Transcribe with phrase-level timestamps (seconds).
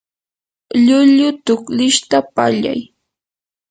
[0.83, 2.79] llullu tuklishta pallay.